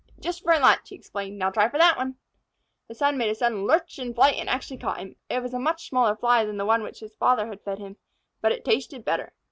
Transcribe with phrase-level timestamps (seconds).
[0.19, 1.37] "Just for a lunch," he explained.
[1.37, 2.15] "Now try for that one."
[2.87, 5.15] The son made a sudden lurch and flight, and actually caught him.
[5.29, 7.97] It was a much smaller Fly than the one which his father had fed him,
[8.41, 9.33] but it tasted better.